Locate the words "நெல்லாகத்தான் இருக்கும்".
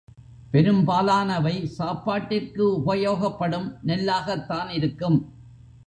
3.85-5.19